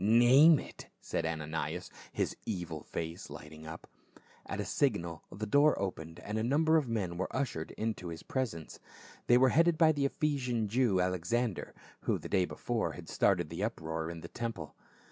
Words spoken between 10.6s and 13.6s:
Jew, Alexander, who the day before had started